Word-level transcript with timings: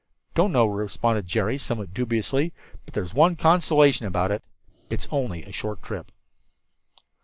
"Don't 0.33 0.51
know," 0.51 0.65
responded 0.65 1.27
Jerry, 1.27 1.53
also 1.53 1.63
somewhat 1.63 1.93
dubiously, 1.93 2.53
"but 2.85 2.95
there's 2.95 3.13
one 3.13 3.35
consolation 3.35 4.07
about 4.07 4.31
it 4.31 4.43
it's 4.89 5.07
only 5.11 5.43
a 5.43 5.51
short 5.51 5.83
trip." 5.83 6.11